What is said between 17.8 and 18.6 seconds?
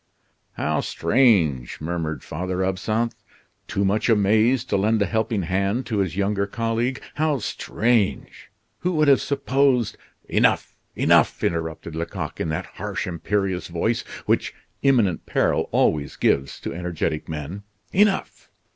"Enough!